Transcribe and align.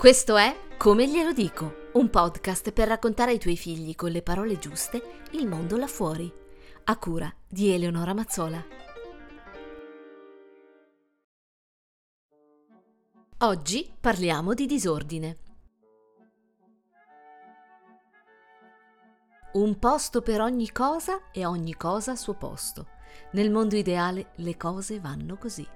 Questo 0.00 0.38
è 0.38 0.56
Come 0.78 1.06
glielo 1.06 1.34
dico, 1.34 1.90
un 1.92 2.08
podcast 2.08 2.72
per 2.72 2.88
raccontare 2.88 3.32
ai 3.32 3.38
tuoi 3.38 3.58
figli 3.58 3.94
con 3.94 4.10
le 4.10 4.22
parole 4.22 4.58
giuste 4.58 5.20
il 5.32 5.46
mondo 5.46 5.76
là 5.76 5.86
fuori, 5.86 6.32
a 6.84 6.96
cura 6.96 7.30
di 7.46 7.70
Eleonora 7.70 8.14
Mazzola. 8.14 8.64
Oggi 13.40 13.94
parliamo 14.00 14.54
di 14.54 14.64
disordine. 14.64 15.38
Un 19.52 19.78
posto 19.78 20.22
per 20.22 20.40
ogni 20.40 20.72
cosa 20.72 21.30
e 21.30 21.44
ogni 21.44 21.74
cosa 21.74 22.12
al 22.12 22.18
suo 22.18 22.36
posto. 22.36 22.86
Nel 23.32 23.50
mondo 23.50 23.76
ideale 23.76 24.30
le 24.36 24.56
cose 24.56 24.98
vanno 24.98 25.36
così. 25.36 25.68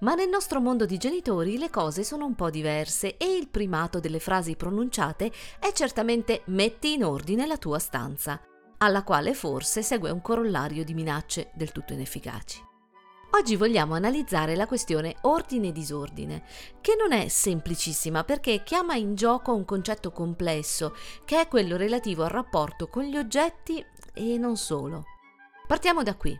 Ma 0.00 0.14
nel 0.14 0.28
nostro 0.28 0.60
mondo 0.60 0.86
di 0.86 0.98
genitori 0.98 1.58
le 1.58 1.70
cose 1.70 2.04
sono 2.04 2.26
un 2.26 2.34
po' 2.34 2.50
diverse 2.50 3.16
e 3.16 3.36
il 3.36 3.48
primato 3.48 4.00
delle 4.00 4.20
frasi 4.20 4.56
pronunciate 4.56 5.30
è 5.58 5.72
certamente 5.72 6.42
metti 6.46 6.92
in 6.92 7.04
ordine 7.04 7.46
la 7.46 7.56
tua 7.58 7.78
stanza, 7.78 8.40
alla 8.78 9.02
quale 9.02 9.34
forse 9.34 9.82
segue 9.82 10.10
un 10.10 10.22
corollario 10.22 10.84
di 10.84 10.94
minacce 10.94 11.50
del 11.54 11.72
tutto 11.72 11.92
inefficaci. 11.92 12.68
Oggi 13.32 13.54
vogliamo 13.54 13.94
analizzare 13.94 14.56
la 14.56 14.66
questione 14.66 15.14
ordine-disordine, 15.20 16.42
che 16.80 16.96
non 16.98 17.12
è 17.12 17.28
semplicissima 17.28 18.24
perché 18.24 18.64
chiama 18.64 18.94
in 18.94 19.14
gioco 19.14 19.54
un 19.54 19.64
concetto 19.64 20.10
complesso, 20.10 20.96
che 21.24 21.40
è 21.40 21.46
quello 21.46 21.76
relativo 21.76 22.24
al 22.24 22.30
rapporto 22.30 22.88
con 22.88 23.04
gli 23.04 23.16
oggetti 23.16 23.84
e 24.14 24.36
non 24.36 24.56
solo. 24.56 25.04
Partiamo 25.66 26.02
da 26.02 26.16
qui. 26.16 26.36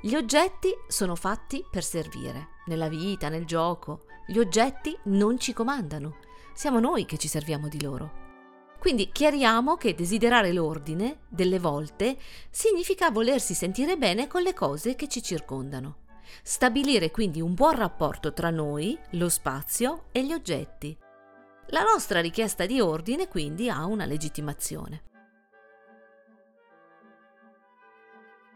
Gli 0.00 0.14
oggetti 0.14 0.74
sono 0.88 1.14
fatti 1.14 1.64
per 1.70 1.84
servire, 1.84 2.48
nella 2.66 2.88
vita, 2.88 3.28
nel 3.28 3.44
gioco. 3.44 4.06
Gli 4.26 4.38
oggetti 4.38 4.96
non 5.04 5.38
ci 5.38 5.52
comandano, 5.52 6.16
siamo 6.54 6.80
noi 6.80 7.04
che 7.04 7.18
ci 7.18 7.28
serviamo 7.28 7.68
di 7.68 7.82
loro. 7.82 8.20
Quindi 8.78 9.10
chiariamo 9.12 9.76
che 9.76 9.94
desiderare 9.94 10.52
l'ordine, 10.52 11.20
delle 11.28 11.60
volte, 11.60 12.18
significa 12.50 13.10
volersi 13.10 13.54
sentire 13.54 13.96
bene 13.96 14.26
con 14.26 14.42
le 14.42 14.54
cose 14.54 14.96
che 14.96 15.08
ci 15.08 15.22
circondano. 15.22 15.98
Stabilire 16.42 17.10
quindi 17.10 17.40
un 17.40 17.54
buon 17.54 17.76
rapporto 17.76 18.32
tra 18.32 18.50
noi, 18.50 18.98
lo 19.10 19.28
spazio 19.28 20.06
e 20.10 20.24
gli 20.24 20.32
oggetti. 20.32 20.96
La 21.68 21.82
nostra 21.82 22.20
richiesta 22.20 22.66
di 22.66 22.80
ordine 22.80 23.28
quindi 23.28 23.70
ha 23.70 23.84
una 23.84 24.04
legittimazione. 24.04 25.02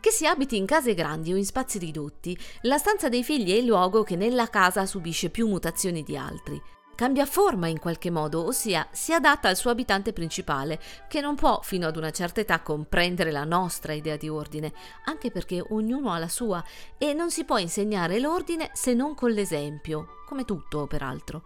Che 0.00 0.10
si 0.12 0.26
abiti 0.26 0.56
in 0.56 0.66
case 0.66 0.94
grandi 0.94 1.32
o 1.32 1.36
in 1.36 1.44
spazi 1.44 1.78
ridotti, 1.78 2.38
la 2.62 2.78
stanza 2.78 3.08
dei 3.08 3.24
figli 3.24 3.50
è 3.50 3.56
il 3.56 3.66
luogo 3.66 4.02
che 4.02 4.14
nella 4.14 4.48
casa 4.48 4.86
subisce 4.86 5.30
più 5.30 5.48
mutazioni 5.48 6.02
di 6.02 6.16
altri. 6.16 6.62
Cambia 6.96 7.26
forma 7.26 7.66
in 7.66 7.78
qualche 7.78 8.10
modo, 8.10 8.46
ossia 8.46 8.88
si 8.90 9.12
adatta 9.12 9.48
al 9.48 9.56
suo 9.56 9.70
abitante 9.70 10.14
principale, 10.14 10.80
che 11.08 11.20
non 11.20 11.34
può 11.34 11.60
fino 11.60 11.86
ad 11.86 11.96
una 11.96 12.10
certa 12.10 12.40
età 12.40 12.60
comprendere 12.60 13.30
la 13.30 13.44
nostra 13.44 13.92
idea 13.92 14.16
di 14.16 14.30
ordine, 14.30 14.72
anche 15.04 15.30
perché 15.30 15.62
ognuno 15.70 16.12
ha 16.12 16.18
la 16.18 16.28
sua 16.28 16.64
e 16.96 17.12
non 17.12 17.30
si 17.30 17.44
può 17.44 17.58
insegnare 17.58 18.18
l'ordine 18.18 18.70
se 18.72 18.94
non 18.94 19.14
con 19.14 19.30
l'esempio, 19.32 20.22
come 20.26 20.44
tutto 20.44 20.86
peraltro. 20.86 21.42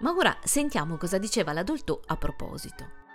Ma 0.00 0.12
ora 0.12 0.36
sentiamo 0.44 0.98
cosa 0.98 1.18
diceva 1.18 1.52
l'adulto 1.52 2.02
a 2.06 2.16
proposito. 2.16 3.05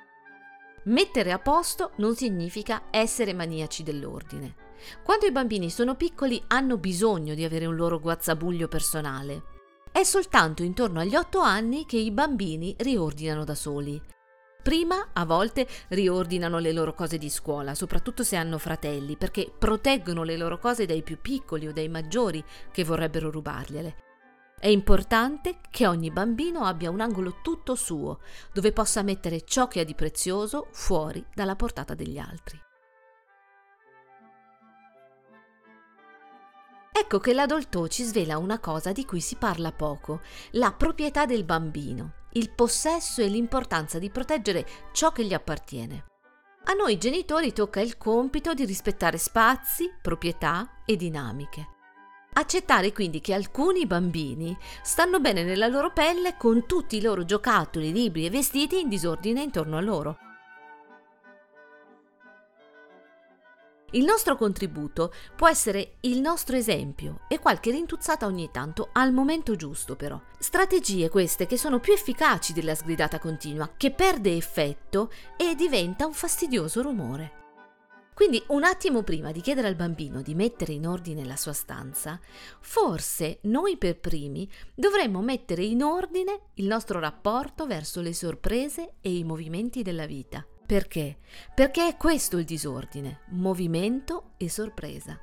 Mettere 0.85 1.31
a 1.31 1.37
posto 1.37 1.91
non 1.97 2.15
significa 2.15 2.85
essere 2.89 3.33
maniaci 3.33 3.83
dell'ordine. 3.83 4.55
Quando 5.03 5.27
i 5.27 5.31
bambini 5.31 5.69
sono 5.69 5.93
piccoli 5.93 6.41
hanno 6.47 6.77
bisogno 6.77 7.35
di 7.35 7.43
avere 7.43 7.67
un 7.67 7.75
loro 7.75 7.99
guazzabuglio 7.99 8.67
personale. 8.67 9.43
È 9.91 10.02
soltanto 10.02 10.63
intorno 10.63 10.99
agli 10.99 11.15
otto 11.15 11.39
anni 11.39 11.85
che 11.85 11.97
i 11.97 12.09
bambini 12.09 12.73
riordinano 12.79 13.43
da 13.43 13.53
soli. 13.53 14.02
Prima, 14.63 15.09
a 15.13 15.23
volte, 15.23 15.67
riordinano 15.89 16.57
le 16.57 16.71
loro 16.71 16.95
cose 16.95 17.19
di 17.19 17.29
scuola, 17.29 17.75
soprattutto 17.75 18.23
se 18.23 18.35
hanno 18.35 18.57
fratelli, 18.57 19.17
perché 19.17 19.52
proteggono 19.55 20.23
le 20.23 20.37
loro 20.37 20.57
cose 20.57 20.87
dai 20.87 21.03
più 21.03 21.20
piccoli 21.21 21.67
o 21.67 21.73
dai 21.73 21.89
maggiori 21.89 22.43
che 22.71 22.83
vorrebbero 22.83 23.30
rubargliele. 23.30 24.09
È 24.61 24.67
importante 24.67 25.58
che 25.72 25.88
ogni 25.88 26.11
bambino 26.11 26.66
abbia 26.66 26.92
un 26.92 26.99
angolo 26.99 27.39
tutto 27.42 27.73
suo, 27.73 28.20
dove 28.54 28.72
possa 28.72 29.02
mettere 29.02 29.44
ciò 29.44 29.67
che 29.67 29.80
ha 29.80 29.83
di 29.83 29.95
prezioso 29.95 30.67
fuori 30.70 31.26
dalla 31.33 31.55
portata 31.55 31.95
degli 31.95 32.20
altri. 32.20 32.61
Ecco 36.92 37.17
che 37.17 37.33
l'adulto 37.33 37.88
ci 37.88 38.04
svela 38.04 38.38
una 38.38 38.60
cosa 38.60 38.92
di 38.92 39.04
cui 39.04 39.20
si 39.20 39.36
parla 39.36 39.71
poco, 39.71 40.21
la 40.52 40.71
proprietà 40.71 41.26
del 41.26 41.44
bambino, 41.44 42.27
il 42.33 42.52
possesso 42.52 43.23
e 43.23 43.27
l'importanza 43.30 43.98
di 43.98 44.11
proteggere 44.11 44.67
ciò 44.92 45.11
che 45.11 45.26
gli 45.26 45.33
appartiene. 45.33 46.05
A 46.66 46.73
noi 46.73 47.00
genitori 47.00 47.52
tocca 47.52 47.82
il 47.82 47.98
compito 47.98 48.54
di 48.54 48.66
rispettare 48.66 49.17
spazi, 49.17 49.89
proprietà 50.00 50.83
e 50.86 50.95
dinamiche. 50.98 51.80
Accettare 52.33 52.93
quindi 52.93 53.19
che 53.19 53.33
alcuni 53.33 53.86
bambini 53.86 54.58
stanno 54.81 55.19
bene 55.19 55.43
nella 55.43 55.67
loro 55.67 55.92
pelle 55.92 56.37
con 56.37 56.65
tutti 56.65 56.95
i 56.95 57.02
loro 57.02 57.25
giocattoli, 57.25 57.92
libri 57.92 58.25
e 58.25 58.30
vestiti 58.30 58.80
in 58.80 58.87
disordine 58.87 59.42
intorno 59.42 59.75
a 59.75 59.81
loro. 59.81 60.17
Il 63.91 64.05
nostro 64.05 64.37
contributo 64.37 65.11
può 65.36 65.49
essere 65.49 65.95
il 66.02 66.21
nostro 66.21 66.55
esempio 66.55 67.25
e 67.27 67.39
qualche 67.39 67.71
rintuzzata 67.71 68.25
ogni 68.25 68.49
tanto, 68.49 68.87
al 68.93 69.11
momento 69.11 69.58
giusto 69.58 69.97
però. 69.97 70.17
Strategie 70.39 71.09
queste 71.09 71.45
che 71.45 71.58
sono 71.58 71.81
più 71.81 71.91
efficaci 71.91 72.53
della 72.53 72.75
sgridata 72.75 73.20
continua, 73.20 73.70
che 73.75 73.91
perde 73.91 74.37
effetto 74.37 75.11
e 75.36 75.55
diventa 75.55 76.05
un 76.05 76.14
fastidioso 76.14 76.81
rumore. 76.81 77.40
Quindi 78.21 78.43
un 78.49 78.64
attimo 78.64 79.02
prima 79.02 79.32
di 79.32 79.42
chiedere 79.42 79.67
al 79.67 79.73
bambino 79.73 80.21
di 80.21 80.36
mettere 80.36 80.73
in 80.73 80.86
ordine 80.86 81.26
la 81.26 81.36
sua 81.36 81.54
stanza, 81.54 82.20
forse 82.59 83.39
noi 83.45 83.77
per 83.77 83.98
primi 83.98 84.48
dovremmo 84.76 85.21
mettere 85.21 85.64
in 85.64 85.82
ordine 85.82 86.42
il 86.54 86.67
nostro 86.67 86.99
rapporto 86.99 87.65
verso 87.65 87.99
le 87.99 88.14
sorprese 88.14 88.93
e 89.02 89.17
i 89.17 89.23
movimenti 89.23 89.82
della 89.82 90.05
vita. 90.05 90.45
Perché? 90.67 91.17
Perché 91.55 91.87
è 91.87 91.98
questo 91.98 92.37
il 92.37 92.45
disordine, 92.45 93.21
movimento 93.30 94.33
e 94.38 94.52
sorpresa. 94.52 95.20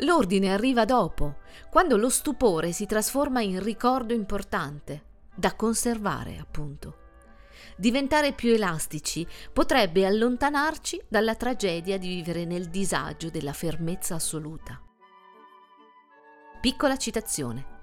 L'ordine 0.00 0.52
arriva 0.52 0.84
dopo, 0.84 1.36
quando 1.70 1.96
lo 1.96 2.10
stupore 2.10 2.72
si 2.72 2.84
trasforma 2.84 3.40
in 3.40 3.62
ricordo 3.62 4.12
importante, 4.12 5.04
da 5.34 5.54
conservare 5.54 6.36
appunto. 6.36 7.04
Diventare 7.76 8.32
più 8.32 8.52
elastici 8.52 9.26
potrebbe 9.52 10.06
allontanarci 10.06 11.02
dalla 11.08 11.34
tragedia 11.34 11.98
di 11.98 12.08
vivere 12.08 12.44
nel 12.44 12.68
disagio 12.68 13.30
della 13.30 13.52
fermezza 13.52 14.14
assoluta. 14.14 14.80
Piccola 16.60 16.96
citazione. 16.96 17.74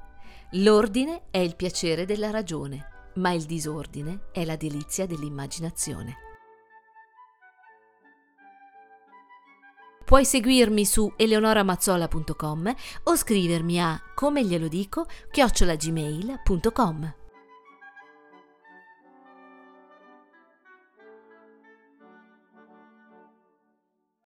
L'ordine 0.51 1.23
è 1.31 1.39
il 1.39 1.55
piacere 1.55 2.05
della 2.05 2.29
ragione 2.29 2.91
ma 3.15 3.31
il 3.31 3.43
disordine 3.43 4.29
è 4.31 4.45
la 4.45 4.55
delizia 4.55 5.05
dell'immaginazione. 5.05 6.17
Puoi 10.05 10.25
seguirmi 10.25 10.85
su 10.85 11.11
eleonoramazzola.com 11.15 12.75
o 13.03 13.15
scrivermi 13.15 13.81
a 13.81 14.01
come 14.13 14.43
glielo 14.45 14.67
dico 14.67 15.05
chiocciolagmail.com. 15.31 17.22